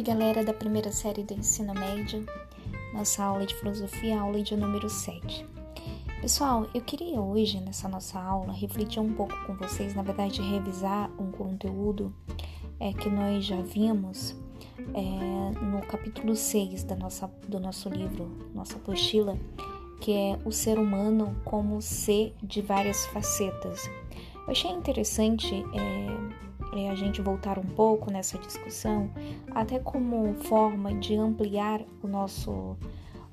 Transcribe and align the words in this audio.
Oi, 0.00 0.04
galera 0.04 0.42
da 0.42 0.54
primeira 0.54 0.90
série 0.90 1.22
do 1.22 1.34
ensino 1.34 1.74
médio, 1.74 2.24
nossa 2.94 3.22
aula 3.22 3.44
de 3.44 3.54
filosofia, 3.54 4.18
aula 4.18 4.40
de 4.40 4.56
número 4.56 4.88
7. 4.88 5.44
Pessoal, 6.22 6.66
eu 6.72 6.80
queria 6.80 7.20
hoje, 7.20 7.60
nessa 7.60 7.86
nossa 7.86 8.18
aula, 8.18 8.50
refletir 8.50 8.98
um 8.98 9.12
pouco 9.12 9.34
com 9.44 9.54
vocês, 9.56 9.94
na 9.94 10.00
verdade, 10.00 10.40
revisar 10.40 11.10
um 11.20 11.30
conteúdo 11.30 12.14
é, 12.80 12.94
que 12.94 13.10
nós 13.10 13.44
já 13.44 13.60
vimos 13.60 14.34
é, 14.94 15.60
no 15.60 15.82
capítulo 15.82 16.34
6 16.34 16.82
da 16.84 16.96
nossa, 16.96 17.30
do 17.46 17.60
nosso 17.60 17.90
livro, 17.90 18.26
nossa 18.54 18.76
apostila, 18.76 19.36
que 20.00 20.12
é 20.12 20.38
o 20.46 20.50
ser 20.50 20.78
humano 20.78 21.36
como 21.44 21.82
ser 21.82 22.34
de 22.42 22.62
várias 22.62 23.04
facetas. 23.04 23.86
Eu 24.46 24.52
achei 24.52 24.70
interessante. 24.70 25.62
É, 25.74 26.49
é, 26.72 26.90
a 26.90 26.94
gente 26.94 27.20
voltar 27.20 27.58
um 27.58 27.64
pouco 27.64 28.10
nessa 28.10 28.38
discussão, 28.38 29.10
até 29.54 29.78
como 29.78 30.34
forma 30.44 30.94
de 30.94 31.16
ampliar 31.16 31.80
o 32.02 32.06
nosso, 32.06 32.76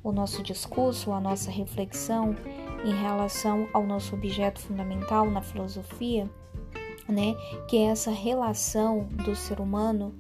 o 0.04 0.12
nosso 0.12 0.42
discurso, 0.42 1.12
a 1.12 1.20
nossa 1.20 1.52
reflexão 1.52 2.36
em 2.84 2.94
relação 2.94 3.68
ao 3.74 3.84
nosso 3.84 4.16
objeto 4.16 4.60
fundamental 4.60 5.30
na 5.30 5.42
filosofia, 5.42 6.30
né, 7.08 7.36
que 7.68 7.78
é 7.78 7.86
essa 7.86 8.12
relação 8.12 9.04
do 9.24 9.36
ser 9.36 9.60
humano 9.60 10.14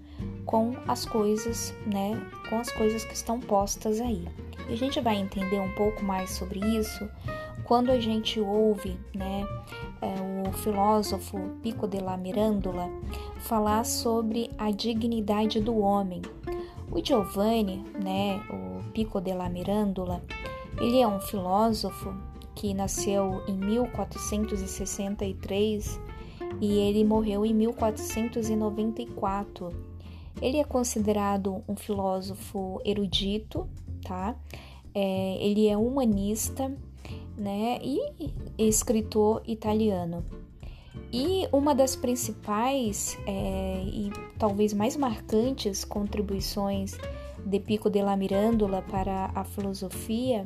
com 0.46 0.76
as 0.88 1.06
coisas, 1.06 1.74
né, 1.86 2.20
com 2.50 2.58
as 2.60 2.72
coisas 2.72 3.04
que 3.04 3.14
estão 3.14 3.40
postas 3.40 4.00
aí. 4.00 4.28
E 4.70 4.74
a 4.74 4.78
gente 4.78 5.00
vai 5.00 5.18
entender 5.18 5.60
um 5.60 5.72
pouco 5.74 6.04
mais 6.04 6.32
sobre 6.32 6.60
isso 6.60 7.10
quando 7.64 7.92
a 7.92 8.00
gente 8.00 8.40
ouve, 8.40 8.98
né, 9.14 9.46
é, 10.02 10.48
o 10.48 10.52
filósofo 10.54 11.38
Pico 11.62 11.86
della 11.88 12.18
Mirandola 12.18 12.90
falar 13.40 13.86
sobre 13.86 14.50
a 14.58 14.72
dignidade 14.72 15.60
do 15.60 15.78
homem. 15.78 16.24
O 16.92 17.04
Giovanni, 17.04 17.84
né, 18.02 18.42
o 18.50 18.82
Pico 18.92 19.20
della 19.20 19.50
Mirandola, 19.50 20.24
ele 20.80 21.02
é 21.02 21.08
um 21.08 21.20
filósofo 21.20 22.16
que 22.56 22.74
nasceu 22.74 23.44
em 23.48 23.54
1463 23.54 26.00
e 26.60 26.80
ele 26.80 27.04
morreu 27.04 27.46
em 27.46 27.54
1494. 27.54 29.70
Ele 30.42 30.58
é 30.58 30.64
considerado 30.64 31.64
um 31.68 31.76
filósofo 31.76 32.82
erudito, 32.86 33.68
tá? 34.04 34.36
É, 34.94 35.38
ele 35.40 35.68
é 35.68 35.76
humanista 35.78 36.72
né, 37.38 37.80
e 37.82 38.34
escritor 38.58 39.44
italiano. 39.48 40.26
E 41.14 41.48
uma 41.54 41.74
das 41.74 41.96
principais 41.96 43.18
é, 43.26 43.84
e 43.86 44.12
talvez 44.38 44.74
mais 44.74 44.98
marcantes 44.98 45.86
contribuições 45.86 46.98
de 47.46 47.60
Pico 47.60 47.90
della 47.90 48.18
Mirandola 48.18 48.82
para 48.82 49.32
a 49.34 49.44
filosofia 49.46 50.46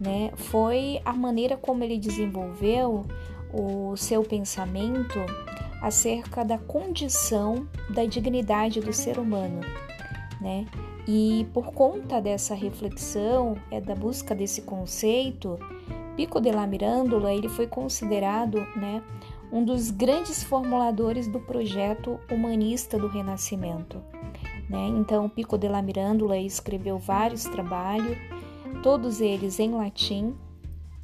né, 0.00 0.32
foi 0.34 1.00
a 1.04 1.12
maneira 1.12 1.56
como 1.56 1.84
ele 1.84 1.98
desenvolveu 1.98 3.06
o 3.52 3.96
seu 3.96 4.24
pensamento 4.24 5.20
acerca 5.80 6.44
da 6.44 6.58
condição 6.58 7.68
da 7.90 8.04
dignidade 8.04 8.80
do 8.80 8.92
ser 8.92 9.18
humano. 9.18 9.60
Né? 10.40 10.66
E 11.06 11.46
por 11.52 11.72
conta 11.72 12.20
dessa 12.20 12.54
reflexão, 12.54 13.56
é 13.70 13.80
da 13.80 13.94
busca 13.94 14.34
desse 14.34 14.62
conceito, 14.62 15.58
Pico 16.16 16.40
della 16.40 16.66
Mirandola 16.66 17.32
ele 17.32 17.48
foi 17.48 17.66
considerado 17.66 18.58
né, 18.76 19.02
um 19.50 19.64
dos 19.64 19.90
grandes 19.90 20.42
formuladores 20.42 21.26
do 21.26 21.40
projeto 21.40 22.18
humanista 22.30 22.98
do 22.98 23.08
Renascimento. 23.08 24.02
Né? 24.68 24.88
Então, 24.88 25.28
Pico 25.28 25.58
della 25.58 25.82
Mirandola 25.82 26.38
escreveu 26.38 26.98
vários 26.98 27.44
trabalhos, 27.44 28.16
todos 28.82 29.20
eles 29.20 29.58
em 29.58 29.72
latim, 29.72 30.34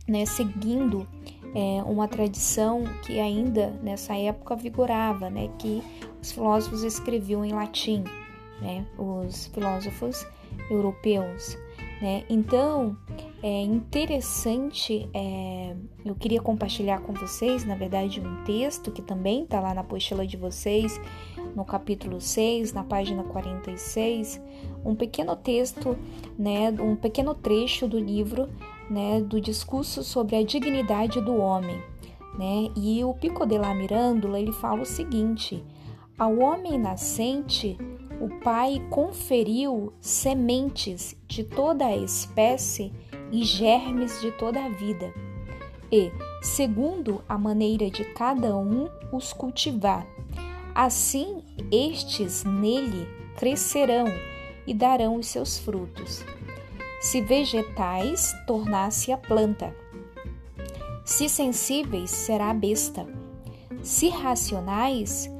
né, 0.06 0.25
seguindo 0.25 1.06
é, 1.54 1.83
uma 1.83 2.09
tradição 2.09 2.84
que 3.04 3.21
ainda 3.21 3.71
nessa 3.83 4.16
época 4.16 4.56
vigorava, 4.56 5.28
né, 5.28 5.50
que 5.59 5.83
os 6.21 6.33
filósofos 6.33 6.83
escreviam 6.83 7.44
em 7.44 7.53
latim, 7.53 8.04
né, 8.60 8.87
os 8.99 9.47
filósofos 9.49 10.27
europeus. 10.71 11.59
Né? 12.00 12.25
Então, 12.28 12.97
é 13.43 13.62
interessante, 13.62 15.09
é, 15.15 15.76
eu 16.04 16.15
queria 16.16 16.41
compartilhar 16.41 17.00
com 17.00 17.12
vocês, 17.12 17.65
na 17.65 17.76
verdade, 17.76 18.21
um 18.21 18.43
texto 18.44 18.91
que 18.91 19.00
também 19.00 19.44
está 19.44 19.60
lá 19.60 19.72
na 19.72 19.82
apostila 19.82 20.26
de 20.26 20.37
vocês, 20.37 21.00
no 21.54 21.65
capítulo 21.65 22.21
6, 22.21 22.72
na 22.72 22.82
página 22.82 23.22
46, 23.22 24.41
um 24.84 24.94
pequeno 24.94 25.37
texto, 25.37 25.97
né, 26.37 26.71
um 26.81 26.97
pequeno 26.97 27.32
trecho 27.32 27.87
do 27.87 27.98
livro, 27.98 28.48
né, 28.91 29.21
do 29.21 29.41
discurso 29.41 30.03
sobre 30.03 30.34
a 30.34 30.43
dignidade 30.43 31.21
do 31.21 31.37
homem, 31.37 31.81
né? 32.37 32.71
E 32.77 33.04
o 33.04 33.15
Pico 33.15 33.44
della 33.44 33.75
Mirandola, 33.75 34.41
ele 34.41 34.53
fala 34.53 34.82
o 34.82 34.87
seguinte: 34.87 35.62
ao 36.16 36.38
homem 36.38 36.78
nascente 36.78 37.77
o 38.21 38.28
Pai 38.41 38.82
conferiu 38.91 39.93
sementes 40.00 41.16
de 41.27 41.44
toda 41.44 41.87
a 41.87 41.97
espécie 41.97 42.93
e 43.31 43.44
germes 43.44 44.21
de 44.21 44.31
toda 44.33 44.65
a 44.65 44.69
vida, 44.69 45.12
e, 45.91 46.11
segundo 46.43 47.22
a 47.28 47.39
maneira 47.39 47.91
de 47.91 48.05
cada 48.05 48.56
um, 48.56 48.89
os 49.12 49.33
cultivar. 49.33 50.06
Assim, 50.75 51.43
estes 51.72 52.44
nele 52.44 53.09
crescerão 53.37 54.06
e 54.66 54.75
darão 54.75 55.16
os 55.16 55.27
seus 55.27 55.59
frutos. 55.59 56.25
Se 57.00 57.21
vegetais, 57.21 58.34
tornar-se 58.47 59.12
a 59.12 59.16
planta. 59.16 59.75
Se 61.05 61.28
sensíveis, 61.28 62.10
será 62.10 62.50
a 62.50 62.55
besta. 62.55 63.06
Se 63.83 64.09
racionais, 64.09 65.31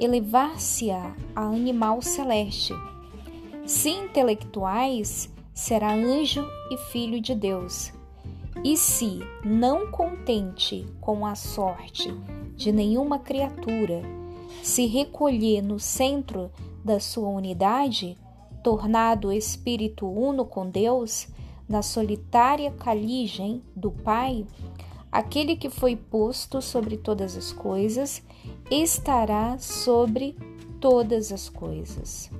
elevar-se-á 0.00 1.14
a 1.34 1.42
animal 1.42 2.00
celeste. 2.00 2.72
Se 3.66 3.90
intelectuais, 3.90 5.28
será 5.58 5.92
anjo 5.92 6.48
e 6.70 6.76
filho 6.76 7.20
de 7.20 7.34
Deus. 7.34 7.92
E 8.64 8.76
se, 8.76 9.18
não 9.44 9.90
contente 9.90 10.86
com 11.00 11.26
a 11.26 11.34
sorte 11.34 12.14
de 12.54 12.70
nenhuma 12.70 13.18
criatura, 13.18 14.00
se 14.62 14.86
recolher 14.86 15.60
no 15.60 15.80
centro 15.80 16.48
da 16.84 17.00
sua 17.00 17.28
unidade, 17.28 18.16
tornado 18.62 19.32
espírito 19.32 20.06
uno 20.06 20.44
com 20.44 20.70
Deus, 20.70 21.26
na 21.68 21.82
solitária 21.82 22.70
caligem 22.70 23.60
do 23.74 23.90
Pai, 23.90 24.46
aquele 25.10 25.56
que 25.56 25.68
foi 25.68 25.96
posto 25.96 26.62
sobre 26.62 26.96
todas 26.96 27.36
as 27.36 27.52
coisas 27.52 28.22
estará 28.70 29.58
sobre 29.58 30.36
todas 30.80 31.32
as 31.32 31.48
coisas. 31.48 32.30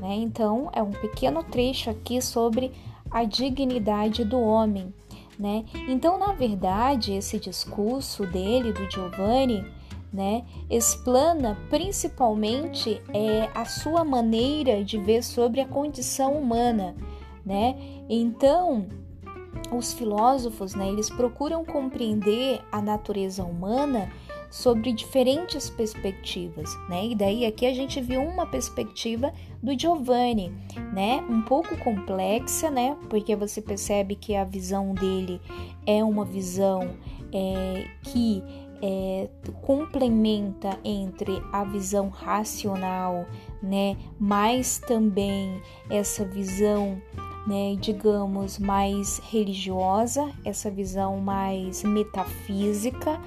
Né? 0.00 0.14
Então, 0.14 0.70
é 0.72 0.82
um 0.82 0.92
pequeno 0.92 1.44
trecho 1.44 1.90
aqui 1.90 2.22
sobre 2.22 2.72
a 3.10 3.22
dignidade 3.24 4.24
do 4.24 4.40
homem. 4.40 4.94
Né? 5.38 5.64
Então, 5.88 6.18
na 6.18 6.32
verdade, 6.32 7.12
esse 7.12 7.38
discurso 7.38 8.26
dele, 8.26 8.72
do 8.72 8.90
Giovanni, 8.90 9.64
né, 10.12 10.44
explana 10.68 11.56
principalmente 11.68 13.00
é, 13.14 13.48
a 13.54 13.64
sua 13.64 14.04
maneira 14.04 14.82
de 14.82 14.98
ver 14.98 15.22
sobre 15.22 15.60
a 15.60 15.68
condição 15.68 16.32
humana. 16.34 16.96
Né? 17.44 17.76
Então, 18.08 18.86
os 19.70 19.92
filósofos, 19.92 20.74
né, 20.74 20.88
eles 20.88 21.08
procuram 21.10 21.64
compreender 21.64 22.60
a 22.72 22.80
natureza 22.80 23.44
humana 23.44 24.10
sobre 24.50 24.92
diferentes 24.92 25.70
perspectivas, 25.70 26.76
né? 26.88 27.06
E 27.06 27.14
daí 27.14 27.46
aqui 27.46 27.64
a 27.64 27.72
gente 27.72 28.00
viu 28.00 28.20
uma 28.20 28.44
perspectiva 28.44 29.32
do 29.62 29.78
Giovanni, 29.78 30.52
né? 30.92 31.24
Um 31.30 31.40
pouco 31.42 31.76
complexa, 31.78 32.70
né? 32.70 32.96
Porque 33.08 33.36
você 33.36 33.62
percebe 33.62 34.16
que 34.16 34.34
a 34.34 34.44
visão 34.44 34.92
dele 34.92 35.40
é 35.86 36.02
uma 36.02 36.24
visão 36.24 36.96
é, 37.32 37.86
que 38.02 38.42
é, 38.82 39.28
complementa 39.62 40.78
entre 40.84 41.40
a 41.52 41.62
visão 41.62 42.08
racional, 42.08 43.26
né? 43.62 43.96
Mas 44.18 44.78
também 44.78 45.62
essa 45.88 46.24
visão 46.24 47.00
né, 47.46 47.74
digamos, 47.80 48.58
mais 48.58 49.18
religiosa, 49.18 50.30
essa 50.44 50.70
visão 50.70 51.18
mais 51.18 51.82
metafísica, 51.82 53.18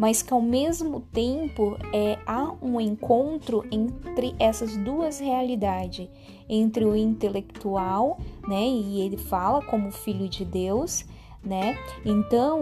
mas 0.00 0.22
que 0.22 0.32
ao 0.32 0.40
mesmo 0.40 1.02
tempo 1.12 1.76
é, 1.92 2.18
há 2.26 2.54
um 2.62 2.80
encontro 2.80 3.66
entre 3.70 4.34
essas 4.38 4.74
duas 4.78 5.20
realidades, 5.20 6.08
entre 6.48 6.86
o 6.86 6.96
intelectual, 6.96 8.18
né, 8.48 8.66
e 8.66 9.02
ele 9.02 9.18
fala 9.18 9.60
como 9.60 9.92
filho 9.92 10.26
de 10.26 10.42
Deus, 10.42 11.04
né? 11.42 11.78
Então, 12.04 12.60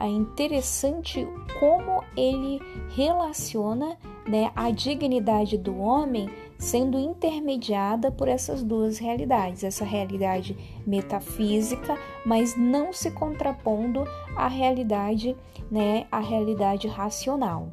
é 0.00 0.08
interessante 0.08 1.26
como 1.60 2.02
ele 2.16 2.60
relaciona 2.90 3.96
né, 4.26 4.50
a 4.56 4.70
dignidade 4.70 5.56
do 5.56 5.78
homem 5.78 6.28
sendo 6.58 6.98
intermediada 6.98 8.10
por 8.10 8.28
essas 8.28 8.62
duas 8.62 8.98
realidades, 8.98 9.62
essa 9.62 9.84
realidade 9.84 10.56
metafísica, 10.86 11.96
mas 12.24 12.56
não 12.56 12.92
se 12.92 13.10
contrapondo 13.10 14.04
à 14.34 14.48
realidade, 14.48 15.36
né, 15.70 16.06
à 16.10 16.18
realidade 16.18 16.88
racional. 16.88 17.68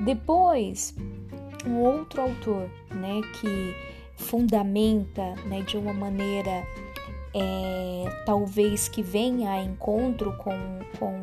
Depois, 0.00 0.94
um 1.66 1.78
outro 1.78 2.20
autor, 2.20 2.68
né, 2.90 3.20
que 3.40 3.74
fundamenta, 4.16 5.34
né, 5.46 5.62
de 5.62 5.78
uma 5.78 5.94
maneira 5.94 6.66
é, 7.34 8.22
talvez 8.24 8.88
que 8.88 9.02
venha 9.02 9.50
a 9.50 9.62
encontro 9.62 10.36
com, 10.38 10.52
com 10.98 11.20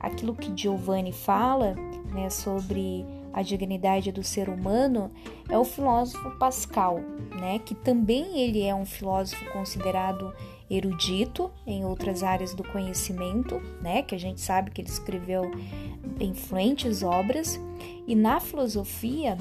aquilo 0.00 0.34
que 0.34 0.52
Giovanni 0.54 1.12
fala, 1.12 1.74
né, 2.12 2.28
sobre 2.30 3.04
a 3.32 3.42
dignidade 3.42 4.12
do 4.12 4.22
ser 4.22 4.48
humano 4.48 5.10
é 5.48 5.58
o 5.58 5.64
filósofo 5.64 6.30
Pascal, 6.38 7.00
né, 7.40 7.58
que 7.58 7.74
também 7.74 8.38
ele 8.38 8.62
é 8.62 8.74
um 8.74 8.86
filósofo 8.86 9.44
considerado 9.52 10.32
erudito 10.70 11.50
em 11.66 11.84
outras 11.84 12.22
áreas 12.22 12.54
do 12.54 12.62
conhecimento, 12.64 13.60
né, 13.82 14.02
que 14.02 14.14
a 14.14 14.18
gente 14.18 14.40
sabe 14.40 14.70
que 14.70 14.80
ele 14.80 14.88
escreveu 14.88 15.50
influentes 16.20 17.02
obras, 17.02 17.60
e 18.06 18.14
na 18.14 18.38
filosofia 18.40 19.36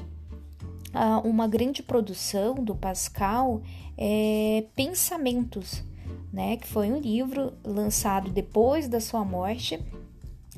uma 1.23 1.47
grande 1.47 1.81
produção 1.81 2.55
do 2.55 2.75
Pascal 2.75 3.61
é 3.97 4.63
Pensamentos, 4.75 5.83
né, 6.31 6.57
que 6.57 6.67
foi 6.67 6.91
um 6.91 6.99
livro 6.99 7.53
lançado 7.63 8.31
depois 8.31 8.87
da 8.87 8.99
sua 8.99 9.23
morte 9.23 9.79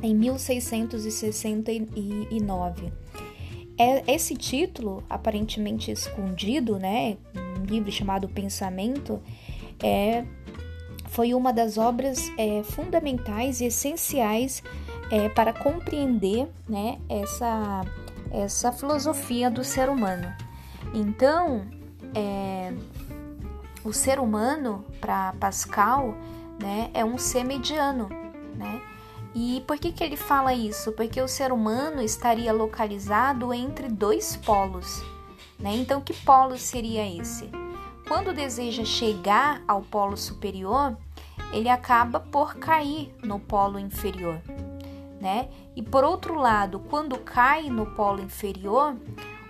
em 0.01 0.15
1669. 0.15 2.93
É, 3.77 4.13
esse 4.13 4.35
título, 4.35 5.03
aparentemente 5.09 5.91
escondido, 5.91 6.79
né, 6.79 7.17
um 7.59 7.65
livro 7.65 7.91
chamado 7.91 8.29
Pensamento, 8.29 9.21
é, 9.83 10.23
foi 11.07 11.33
uma 11.33 11.51
das 11.51 11.77
obras 11.77 12.31
é, 12.37 12.63
fundamentais 12.63 13.59
e 13.61 13.65
essenciais 13.65 14.63
é, 15.11 15.29
para 15.29 15.53
compreender 15.53 16.47
né, 16.67 16.97
essa, 17.09 17.85
essa 18.31 18.71
filosofia 18.71 19.51
do 19.51 19.63
ser 19.63 19.89
humano. 19.89 20.33
Então, 20.93 21.65
é, 22.13 22.73
o 23.85 23.93
ser 23.93 24.19
humano, 24.19 24.83
para 24.99 25.33
Pascal, 25.33 26.15
né, 26.59 26.89
é 26.93 27.05
um 27.05 27.17
ser 27.17 27.43
mediano, 27.43 28.09
né? 28.55 28.81
E 29.35 29.61
por 29.67 29.77
que, 29.77 29.91
que 29.91 30.03
ele 30.03 30.15
fala 30.15 30.53
isso? 30.53 30.93
Porque 30.93 31.21
o 31.21 31.27
ser 31.27 31.51
humano 31.51 32.01
estaria 32.01 32.53
localizado 32.53 33.53
entre 33.53 33.89
dois 33.89 34.37
polos. 34.37 35.03
Né? 35.59 35.75
Então, 35.75 35.99
que 35.99 36.13
polo 36.13 36.57
seria 36.57 37.05
esse? 37.05 37.49
Quando 38.07 38.33
deseja 38.33 38.85
chegar 38.85 39.61
ao 39.67 39.81
polo 39.81 40.15
superior, 40.15 40.97
ele 41.51 41.67
acaba 41.67 42.17
por 42.17 42.55
cair 42.55 43.13
no 43.21 43.37
polo 43.37 43.77
inferior. 43.77 44.39
Né? 45.19 45.49
E 45.75 45.83
por 45.83 46.05
outro 46.05 46.35
lado, 46.35 46.79
quando 46.89 47.17
cai 47.17 47.69
no 47.69 47.87
polo 47.87 48.21
inferior, 48.21 48.95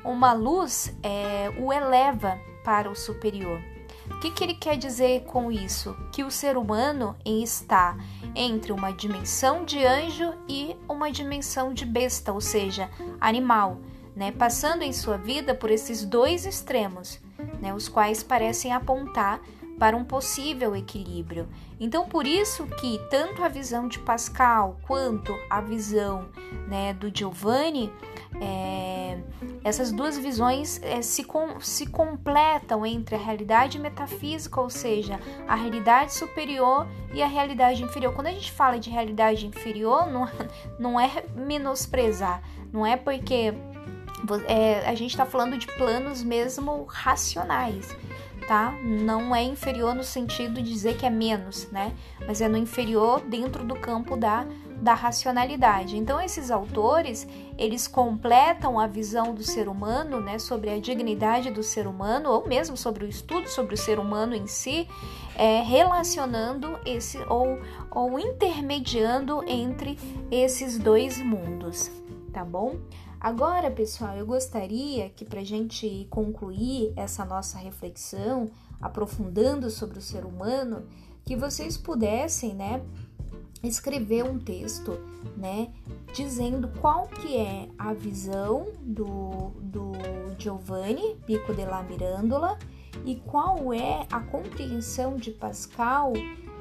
uma 0.03 0.33
luz 0.33 0.97
é, 1.03 1.53
o 1.59 1.71
eleva 1.71 2.39
para 2.63 2.89
o 2.89 2.95
superior. 2.95 3.74
O 4.09 4.19
que, 4.19 4.31
que 4.31 4.43
ele 4.43 4.53
quer 4.53 4.77
dizer 4.77 5.23
com 5.23 5.51
isso? 5.51 5.95
Que 6.11 6.23
o 6.23 6.31
ser 6.31 6.57
humano 6.57 7.15
está 7.25 7.97
entre 8.35 8.71
uma 8.71 8.91
dimensão 8.91 9.65
de 9.65 9.83
anjo 9.85 10.33
e 10.47 10.75
uma 10.87 11.11
dimensão 11.11 11.73
de 11.73 11.85
besta, 11.85 12.31
ou 12.31 12.41
seja, 12.41 12.89
animal, 13.19 13.79
né? 14.15 14.31
passando 14.31 14.83
em 14.83 14.93
sua 14.93 15.17
vida 15.17 15.53
por 15.53 15.71
esses 15.71 16.05
dois 16.05 16.45
extremos, 16.45 17.19
né? 17.61 17.73
os 17.73 17.87
quais 17.87 18.23
parecem 18.23 18.73
apontar 18.73 19.41
para 19.77 19.95
um 19.95 20.03
possível 20.03 20.75
equilíbrio. 20.75 21.47
Então, 21.79 22.07
por 22.07 22.25
isso 22.25 22.65
que 22.79 22.99
tanto 23.09 23.43
a 23.43 23.47
visão 23.47 23.87
de 23.87 23.99
Pascal 23.99 24.79
quanto 24.83 25.37
a 25.49 25.59
visão 25.59 26.29
né, 26.67 26.93
do 26.93 27.11
Giovanni 27.13 27.91
é, 28.41 29.17
essas 29.63 29.91
duas 29.91 30.17
visões 30.17 30.81
é, 30.83 31.01
se, 31.01 31.23
com, 31.23 31.59
se 31.59 31.87
completam 31.87 32.85
entre 32.85 33.15
a 33.15 33.17
realidade 33.17 33.79
metafísica, 33.79 34.59
ou 34.59 34.69
seja, 34.69 35.19
a 35.47 35.55
realidade 35.55 36.13
superior 36.13 36.87
e 37.13 37.21
a 37.21 37.27
realidade 37.27 37.83
inferior. 37.83 38.13
Quando 38.13 38.27
a 38.27 38.31
gente 38.31 38.51
fala 38.51 38.77
de 38.77 38.89
realidade 38.89 39.45
inferior, 39.45 40.07
não, 40.07 40.29
não 40.77 40.99
é 40.99 41.23
menosprezar, 41.35 42.41
não 42.71 42.85
é 42.85 42.97
porque 42.97 43.53
é, 44.47 44.87
a 44.87 44.95
gente 44.95 45.11
está 45.11 45.25
falando 45.25 45.57
de 45.57 45.67
planos 45.67 46.23
mesmo 46.23 46.85
racionais. 46.87 47.95
Tá? 48.47 48.75
Não 48.83 49.35
é 49.35 49.41
inferior 49.41 49.95
no 49.95 50.03
sentido 50.03 50.61
de 50.61 50.71
dizer 50.71 50.97
que 50.97 51.05
é 51.05 51.09
menos, 51.09 51.67
né? 51.71 51.95
Mas 52.27 52.41
é 52.41 52.47
no 52.47 52.57
inferior 52.57 53.21
dentro 53.21 53.63
do 53.63 53.73
campo 53.73 54.15
da 54.15 54.45
da 54.81 54.93
racionalidade. 54.93 55.97
Então 55.97 56.21
esses 56.21 56.51
autores, 56.51 57.27
eles 57.57 57.87
completam 57.87 58.79
a 58.79 58.87
visão 58.87 59.33
do 59.33 59.43
ser 59.43 59.67
humano, 59.67 60.19
né, 60.19 60.37
sobre 60.37 60.69
a 60.69 60.79
dignidade 60.79 61.49
do 61.49 61.63
ser 61.63 61.87
humano 61.87 62.29
ou 62.29 62.47
mesmo 62.47 62.75
sobre 62.75 63.05
o 63.05 63.07
estudo 63.07 63.47
sobre 63.47 63.73
o 63.73 63.77
ser 63.77 63.99
humano 63.99 64.35
em 64.35 64.47
si, 64.47 64.87
é, 65.35 65.61
relacionando 65.61 66.77
esse 66.85 67.17
ou, 67.29 67.59
ou 67.89 68.19
intermediando 68.19 69.43
entre 69.47 69.97
esses 70.29 70.77
dois 70.77 71.21
mundos, 71.21 71.91
tá 72.33 72.43
bom? 72.43 72.75
Agora, 73.25 73.71
pessoal, 73.71 74.15
eu 74.15 74.23
gostaria 74.23 75.09
que 75.09 75.25
para 75.25 75.39
a 75.39 75.43
gente 75.43 76.05
concluir 76.11 76.93
essa 76.95 77.25
nossa 77.25 77.57
reflexão, 77.57 78.51
aprofundando 78.79 79.67
sobre 79.71 79.97
o 79.97 80.01
ser 80.01 80.23
humano, 80.23 80.85
que 81.23 81.35
vocês 81.35 81.75
pudessem, 81.75 82.53
né, 82.53 82.83
escrever 83.63 84.23
um 84.25 84.37
texto, 84.37 84.91
né, 85.35 85.73
dizendo 86.13 86.67
qual 86.79 87.07
que 87.07 87.35
é 87.35 87.67
a 87.79 87.95
visão 87.95 88.67
do, 88.83 89.49
do 89.59 89.93
Giovanni 90.37 91.15
Pico 91.25 91.51
della 91.51 91.81
Mirandola 91.81 92.59
e 93.03 93.15
qual 93.15 93.73
é 93.73 94.05
a 94.11 94.19
compreensão 94.19 95.17
de 95.17 95.31
Pascal, 95.31 96.13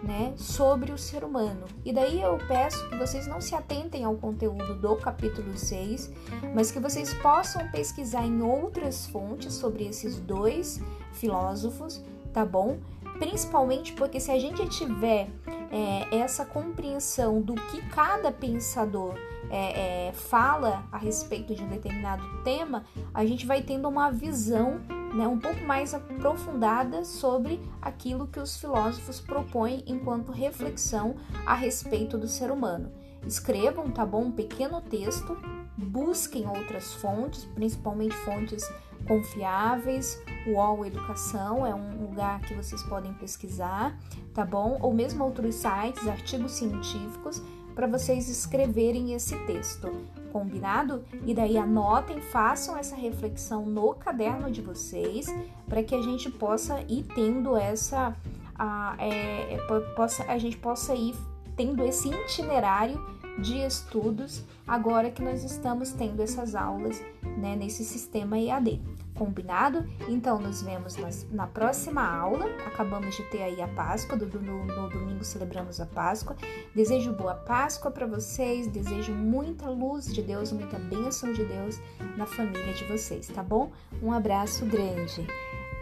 né, 0.05 0.35
sobre 0.37 0.93
o 0.93 0.99
ser 0.99 1.25
humano. 1.25 1.67
E 1.85 1.93
daí 1.93 2.21
eu 2.21 2.39
peço 2.47 2.89
que 2.89 2.97
vocês 2.97 3.27
não 3.27 3.41
se 3.41 3.55
atentem 3.55 4.05
ao 4.05 4.15
conteúdo 4.15 4.75
do 4.75 4.97
capítulo 4.97 5.57
6, 5.57 6.13
mas 6.55 6.71
que 6.71 6.79
vocês 6.79 7.15
possam 7.15 7.67
pesquisar 7.71 8.25
em 8.25 8.43
outras 8.43 9.07
fontes 9.07 9.55
sobre 9.55 9.87
esses 9.87 10.21
dois 10.21 10.81
filósofos, 11.13 12.05
tá 12.33 12.45
bom? 12.45 12.79
Principalmente 13.19 13.93
porque 13.95 14.21
se 14.21 14.31
a 14.31 14.39
gente 14.39 14.69
tiver 14.69 15.29
é, 15.71 16.17
essa 16.17 16.45
compreensão 16.45 17.41
do 17.41 17.55
que 17.55 17.81
cada 17.89 18.31
pensador 18.31 19.15
é, 19.51 20.09
é, 20.09 20.13
fala 20.13 20.85
a 20.91 20.99
respeito 20.99 21.55
de 21.55 21.63
um 21.63 21.69
determinado 21.69 22.25
tema, 22.43 22.85
a 23.13 23.25
gente 23.25 23.47
vai 23.47 23.63
tendo 23.63 23.89
uma 23.89 24.11
visão 24.11 24.81
né, 25.15 25.29
um 25.29 25.39
pouco 25.39 25.65
mais 25.65 25.95
aprofundada 25.95 27.05
sobre 27.05 27.61
aquilo 27.81 28.27
que 28.27 28.41
os 28.41 28.57
filósofos 28.57 29.21
propõem 29.21 29.85
enquanto 29.87 30.33
reflexão 30.33 31.15
a 31.47 31.55
respeito 31.55 32.19
do 32.19 32.27
ser 32.27 32.51
humano. 32.51 32.91
Escrevam, 33.25 33.91
tá 33.91 34.05
bom? 34.05 34.25
Um 34.25 34.33
pequeno 34.33 34.81
texto, 34.81 35.37
busquem 35.77 36.47
outras 36.47 36.93
fontes, 36.95 37.45
principalmente 37.55 38.15
fontes 38.17 38.69
confiáveis. 39.07 40.21
UOL 40.47 40.85
Educação 40.85 41.65
é 41.65 41.75
um 41.75 42.03
lugar 42.03 42.41
que 42.41 42.55
vocês 42.55 42.83
podem 42.83 43.15
pesquisar, 43.15 43.97
tá 44.35 44.45
bom? 44.45 44.79
Ou 44.83 44.93
mesmo 44.93 45.25
outros 45.25 45.55
sites, 45.55 46.07
artigos 46.09 46.53
científicos, 46.53 47.41
para 47.75 47.87
vocês 47.87 48.29
escreverem 48.29 49.15
esse 49.15 49.37
texto. 49.47 49.91
Combinado? 50.35 51.05
E 51.25 51.33
daí 51.33 51.57
anotem, 51.57 52.21
façam 52.21 52.77
essa 52.77 52.97
reflexão 52.97 53.65
no 53.65 53.95
caderno 53.95 54.51
de 54.51 54.61
vocês, 54.61 55.33
para 55.69 55.81
que 55.81 55.95
a 55.95 56.03
gente 56.03 56.29
possa 56.29 56.81
ir 56.89 57.05
tendo 57.15 57.57
essa. 57.57 58.17
A, 58.59 58.97
é, 58.99 59.55
é 59.55 59.59
possa, 59.95 60.25
a 60.25 60.37
gente 60.37 60.57
possa 60.57 60.93
ir 60.93 61.15
tendo 61.55 61.85
esse 61.85 62.09
itinerário 62.09 63.01
de 63.39 63.59
estudos 63.59 64.43
agora 64.67 65.09
que 65.09 65.23
nós 65.23 65.45
estamos 65.45 65.93
tendo 65.93 66.21
essas 66.21 66.57
aulas 66.57 67.01
né, 67.39 67.55
nesse 67.55 67.85
sistema 67.85 68.37
EAD. 68.37 68.83
Combinado? 69.15 69.87
Então, 70.09 70.39
nos 70.39 70.63
vemos 70.63 70.97
nas, 70.97 71.27
na 71.31 71.47
próxima 71.47 72.05
aula. 72.07 72.47
Acabamos 72.67 73.15
de 73.15 73.23
ter 73.25 73.43
aí 73.43 73.63
a 73.63 73.69
Páscoa, 73.69 74.17
do, 74.17 74.41
no, 74.41 74.65
no 74.65 74.89
domingo 74.91 75.25
celebramos 75.25 75.81
a 75.81 75.87
Páscoa. 75.87 76.37
Desejo 76.75 77.13
boa 77.13 77.35
Páscoa 77.35 77.91
para 77.91 78.07
vocês, 78.07 78.67
desejo 78.67 79.13
muita 79.13 79.69
luz 79.69 80.13
de 80.13 80.23
Deus, 80.23 80.53
muita 80.53 80.79
bênção 80.79 81.33
de 81.33 81.45
Deus 81.45 81.81
na 82.17 82.27
família 82.27 82.75
de 82.75 82.85
vocês, 82.85 83.29
tá 83.29 83.43
bom? 83.43 83.71
Um 84.03 84.13
abraço 84.13 84.67
grande, 84.67 85.27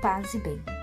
paz 0.00 0.34
e 0.34 0.38
bem. 0.38 0.81